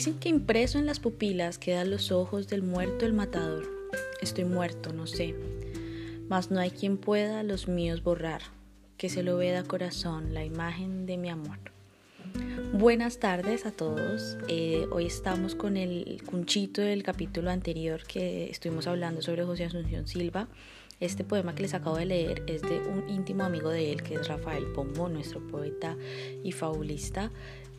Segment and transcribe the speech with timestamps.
[0.00, 3.70] Dicen que impreso en las pupilas quedan los ojos del muerto el matador.
[4.22, 5.34] Estoy muerto, no sé,
[6.26, 8.40] mas no hay quien pueda los míos borrar,
[8.96, 11.58] que se lo veda corazón la imagen de mi amor.
[12.72, 14.38] Buenas tardes a todos.
[14.48, 20.06] Eh, hoy estamos con el cunchito del capítulo anterior que estuvimos hablando sobre José Asunción
[20.08, 20.48] Silva.
[21.00, 24.16] Este poema que les acabo de leer es de un íntimo amigo de él, que
[24.16, 25.96] es Rafael Pombo, nuestro poeta
[26.44, 27.30] y fabulista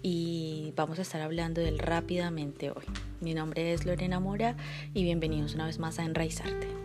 [0.02, 2.84] y vamos a estar hablando de él rápidamente hoy.
[3.20, 4.58] Mi nombre es Lorena Mora
[4.96, 6.81] y bienvenidos una vez más a Enraizarte.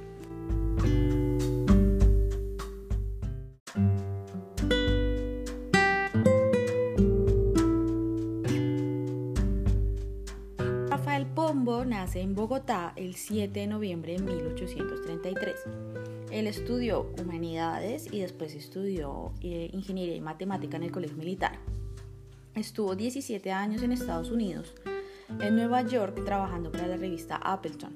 [11.87, 15.55] Nace en Bogotá el 7 de noviembre de 1833.
[16.31, 21.59] Él estudió humanidades y después estudió eh, ingeniería y matemática en el Colegio Militar.
[22.55, 24.75] Estuvo 17 años en Estados Unidos,
[25.41, 27.95] en Nueva York, trabajando para la revista Appleton.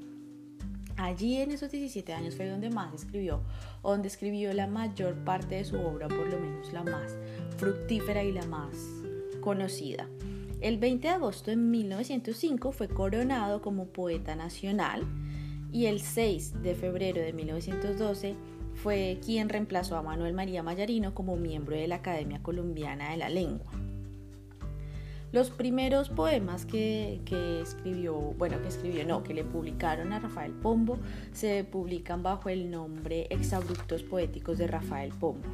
[0.96, 3.42] Allí en esos 17 años fue donde más escribió,
[3.82, 7.16] donde escribió la mayor parte de su obra, por lo menos la más
[7.56, 8.76] fructífera y la más
[9.40, 10.08] conocida.
[10.60, 15.06] El 20 de agosto de 1905 fue coronado como poeta nacional
[15.72, 18.34] y el 6 de febrero de 1912
[18.74, 23.30] fue quien reemplazó a Manuel María Mayarino como miembro de la Academia Colombiana de la
[23.30, 23.72] Lengua.
[25.32, 27.20] Los primeros poemas que,
[27.62, 30.98] escribió, bueno, que escribió, no, que le publicaron a Rafael Pombo,
[31.32, 35.48] se publican bajo el nombre Exabruptos Poéticos de Rafael Pombo.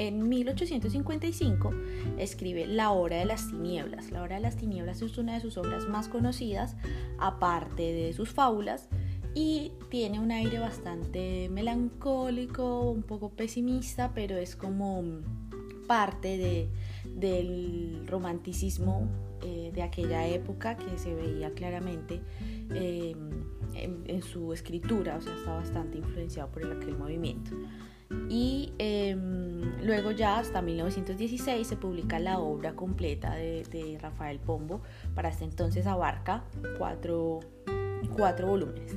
[0.00, 1.74] En 1855
[2.16, 4.10] escribe La Hora de las Tinieblas.
[4.10, 6.74] La Hora de las Tinieblas es una de sus obras más conocidas,
[7.18, 8.88] aparte de sus fábulas,
[9.34, 15.04] y tiene un aire bastante melancólico, un poco pesimista, pero es como
[15.86, 16.70] parte de,
[17.04, 19.06] del romanticismo
[19.42, 22.22] eh, de aquella época que se veía claramente
[22.72, 23.14] eh,
[23.74, 27.50] en, su escritura, o sea, está bastante influenciado por aquel movimiento.
[28.28, 34.82] Y em, luego ya hasta 1916 se publica la obra completa de, de Rafael Pombo,
[35.14, 36.44] para este entonces abarca
[36.78, 37.40] cuatro,
[38.16, 38.96] cuatro volúmenes.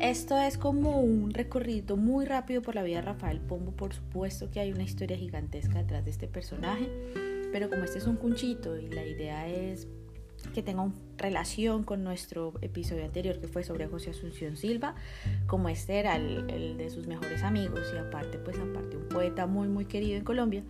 [0.00, 4.50] Esto es como un recorrido muy rápido por la vida de Rafael Pombo, por supuesto
[4.50, 6.88] que hay una historia gigantesca detrás de este personaje,
[7.52, 9.86] pero como este es un cunchito y la idea es
[10.54, 14.94] que tenga una relación con nuestro episodio anterior que fue sobre José Asunción Silva,
[15.46, 19.68] como este era el, de sus mejores amigos y aparte pues aparte un poeta muy
[19.68, 20.62] muy querido en Colombia,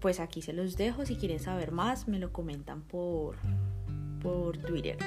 [0.00, 3.36] pues aquí se los dejo, si quieren saber más me lo comentan por,
[4.22, 4.98] por Twitter.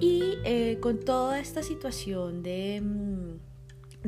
[0.00, 3.07] Y eh, con toda esta situación de, mm,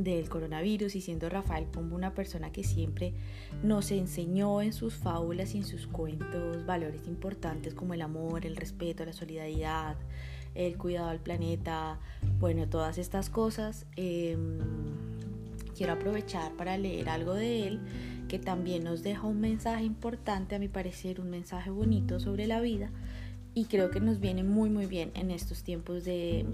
[0.05, 3.13] del coronavirus y siendo Rafael Pombo una persona que siempre
[3.63, 8.57] nos enseñó en sus fábulas y en sus cuentos valores importantes como el amor, el
[8.57, 9.97] respeto, la solidaridad,
[10.55, 11.99] el cuidado al planeta,
[12.39, 14.59] bueno, todas estas cosas, em,
[15.77, 17.81] quiero aprovechar para leer algo de él
[18.29, 22.61] que también nos deja un mensaje importante, a mi parecer, un mensaje bonito sobre la
[22.61, 22.91] vida
[23.53, 26.47] y creo que nos viene muy muy bien en estos tiempos de,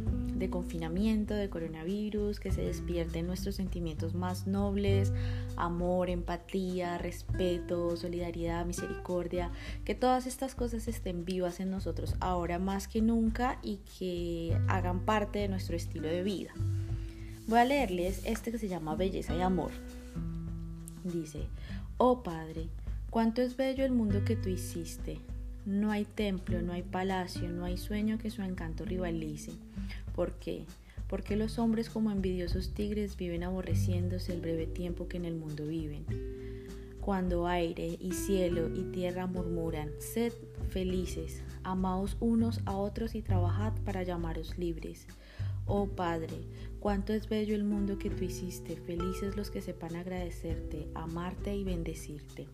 [0.51, 5.13] confinamiento, de coronavirus, que se despierten nuestros sentimientos más nobles,
[5.57, 9.51] amor, empatía, respeto, solidaridad, misericordia,
[9.85, 15.01] que todas estas cosas estén vivas en nosotros ahora más que nunca y que hagan
[15.01, 16.53] parte de nuestro estilo de vida.
[17.47, 19.71] Voy a leerles este que se llama Belleza y Amor.
[21.05, 21.47] Dice,
[21.99, 22.69] oh Padre,
[23.11, 25.21] cuánto es bello el mundo que tú hiciste
[25.67, 29.53] no hay templo, no hay palacio, no hay sueño que su encanto rivalice.
[30.15, 30.65] ¿Por qué?
[31.09, 35.67] Porque los hombres como envidiosos tigres viven aborreciéndose el breve tiempo que en el mundo
[35.67, 36.07] viven.
[37.01, 40.33] Cuando aire y cielo y tierra murmuran, sed
[40.71, 45.07] felices, amaos unos a otros y trabajad para llamaros libres.
[45.67, 46.47] Oh Padre,
[46.79, 51.65] cuánto es bello el mundo que tú hiciste, felices los que sepan agradecerte, amarte y
[51.65, 52.47] bendecirte.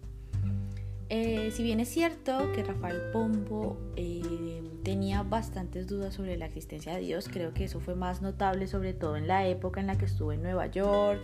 [1.15, 6.95] Eh, si bien es cierto que Rafael Pombo eh, tenía bastantes dudas sobre la existencia
[6.95, 9.99] de Dios, creo que eso fue más notable sobre todo en la época en la
[9.99, 11.21] que estuvo en Nueva York,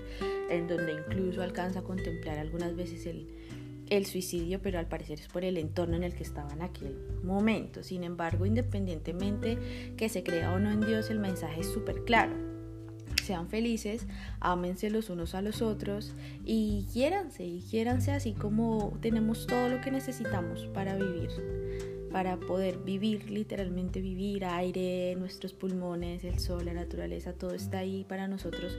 [0.50, 3.28] en donde incluso alcanza a contemplar algunas veces el,
[3.88, 6.94] el suicidio, pero al parecer es por el entorno en el que estaba en aquel
[7.24, 7.82] momento.
[7.82, 9.56] Sin embargo, independientemente
[9.96, 12.47] que se crea o no en Dios, el mensaje es súper claro
[13.28, 14.06] sean felices,
[14.40, 16.14] ámense los unos a los otros
[16.46, 21.28] y quiéranse, y quiéranse así como tenemos todo lo que necesitamos para vivir,
[22.10, 28.04] para poder vivir, literalmente vivir, aire, nuestros pulmones, el sol, la naturaleza, todo está ahí
[28.08, 28.78] para nosotros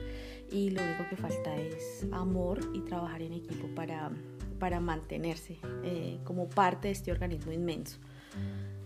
[0.50, 4.10] y lo único que falta es amor y trabajar en equipo para,
[4.58, 7.98] para mantenerse eh, como parte de este organismo inmenso.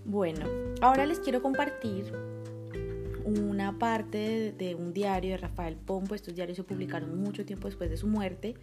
[0.04, 0.46] Bueno,
[0.82, 2.12] ahora les quiero compartir
[3.24, 6.14] una parte de, un diario de Rafael Pombo.
[6.14, 8.54] Estos diarios se publicaron mucho tiempo después de su muerte.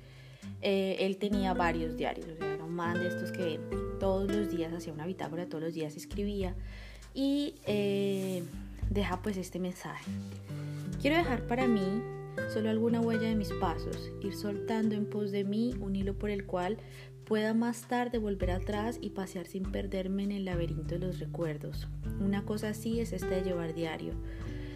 [0.61, 3.59] Eh, él tenía varios diarios, o sea, era un man de estos que
[3.99, 6.55] todos los días hacía una bitácora, todos los días escribía
[7.13, 8.43] y eh,
[8.89, 10.05] deja pues este mensaje.
[11.01, 12.01] Quiero dejar para mí
[12.49, 16.29] solo alguna huella de mis pasos, ir soltando en pos de mí un hilo por
[16.29, 16.77] el cual
[17.25, 21.87] pueda más tarde volver atrás y pasear sin perderme en el laberinto de los recuerdos.
[22.19, 24.13] Una cosa así es esta de llevar diario.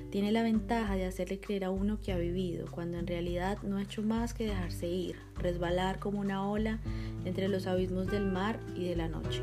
[0.09, 3.75] Tiene la ventaja de hacerle creer a uno que ha vivido, cuando en realidad no
[3.77, 6.79] ha hecho más que dejarse ir, resbalar como una ola
[7.25, 9.41] entre los abismos del mar y de la noche.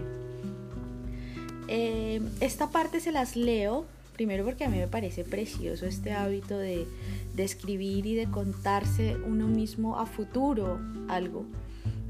[1.69, 6.59] Eh, esta parte se las leo, primero porque a mí me parece precioso este hábito
[6.59, 6.87] de,
[7.35, 11.47] de escribir y de contarse uno mismo a futuro algo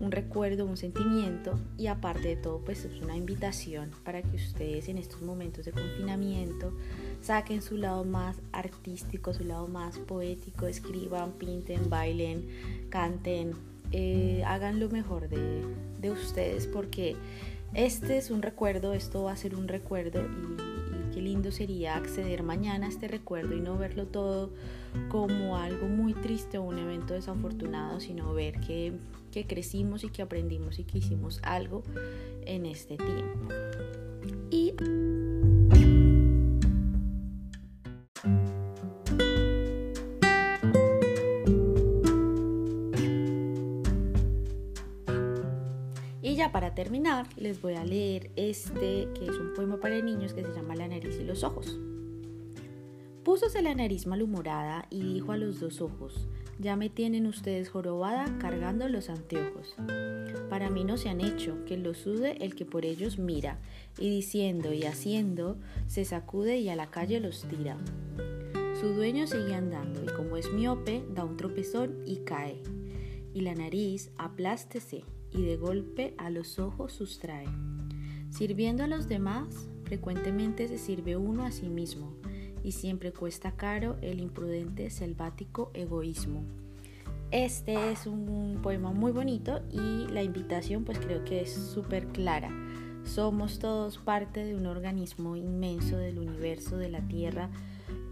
[0.03, 4.89] un recuerdo, un sentimiento y aparte de todo pues es una invitación para que ustedes
[4.89, 6.73] en estos momentos de confinamiento
[7.21, 12.49] saquen su lado más artístico, su lado más poético, escriban, pinten, bailen,
[12.91, 13.53] canten,
[13.93, 15.63] eh, hagan lo mejor de,
[16.01, 17.15] de, ustedes porque
[17.73, 20.21] este es un recuerdo, esto va a ser un recuerdo
[21.13, 24.51] qué lindo sería acceder mañana a este recuerdo y no verlo todo
[25.09, 28.95] como algo muy triste o un evento desafortunado, sino ver que
[29.33, 31.83] que crecimos y que aprendimos y que hicimos algo
[32.45, 33.49] en este tiempo.
[46.53, 50.53] Para terminar, les voy a leer este, que es un poema para niños que se
[50.53, 51.81] llama La nariz y los ojos.
[53.25, 56.29] Púsose la nariz malhumorada y dijo a los dos ojos,
[56.59, 59.75] ya me tienen ustedes jorobada cargando los anteojos.
[60.51, 63.59] Para mí no se han hecho, que lo sude el que por ellos mira,
[63.99, 65.57] y diciendo y haciendo,
[65.87, 67.79] se sacude y a la calle los tira.
[68.79, 72.61] Su dueño sigue andando y como es miope, da un tropezón y cae.
[73.33, 77.49] Y la nariz aplástese y de golpe a los ojos sustrae.
[78.31, 82.15] Sirviendo a los demás, frecuentemente se sirve uno a sí mismo
[82.65, 86.45] y siempre cuesta caro el imprudente selvático egoísmo.
[87.31, 92.51] Este es un poema muy bonito y la invitación pues creo que es súper clara.
[93.05, 97.51] Somos todos parte de un organismo inmenso del universo, de la Tierra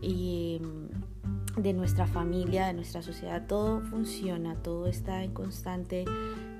[0.00, 3.46] y mm, de nuestra familia, de nuestra sociedad.
[3.46, 6.04] Todo funciona, todo está en constante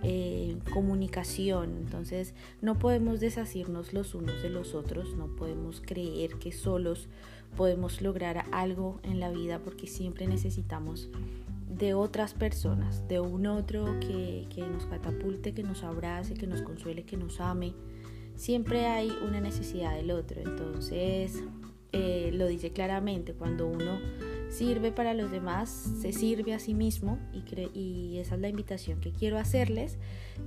[0.02, 1.76] eh, comunicación.
[1.76, 7.08] Entonces no podemos deshacernos los unos de los otros, no podemos creer que solos
[7.56, 11.10] podemos lograr algo en la vida porque siempre necesitamos
[11.68, 17.04] de otras personas, de un otro que, nos catapulte, que nos abrace, que nos consuele,
[17.04, 17.74] que nos ame.
[18.36, 20.40] Siempre hay una necesidad del otro.
[20.40, 21.42] Entonces,
[21.92, 23.98] eh, lo dice claramente, cuando uno
[24.50, 25.70] sirve para los demás,
[26.00, 29.98] se sirve a sí mismo y, y esa es la invitación que quiero hacerles,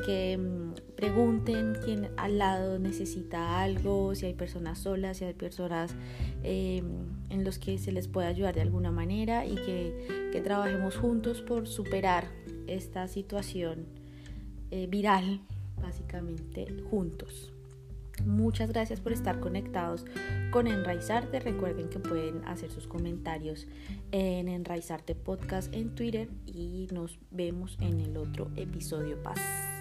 [0.06, 5.96] que mm, pregunten quién al lado necesita algo, si hay personas solas, si hay personas
[6.44, 6.86] em,
[7.30, 11.68] en los que se les puede ayudar de alguna manera y que, trabajemos juntos por
[11.68, 12.28] superar
[12.68, 13.86] esta situación
[14.72, 15.40] eh, viral,
[15.82, 17.53] básicamente juntos.
[18.26, 20.06] Muchas gracias por estar conectados
[20.52, 21.40] con Enraizarte.
[21.40, 23.68] Recuerden que pueden hacer sus comentarios
[24.12, 29.22] en Enraizarte Podcast en Twitter y nos vemos en el otro episodio.
[29.24, 29.73] Paz.